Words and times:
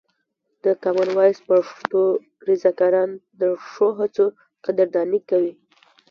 د 0.63 0.65
کامن 0.83 1.09
وایس 1.17 1.37
پښتو 1.47 2.01
رضاکاران 2.49 3.09
د 3.39 3.41
ښو 3.69 3.87
هڅو 3.99 4.25
قدرداني 4.65 5.19
کوي. 5.29 5.53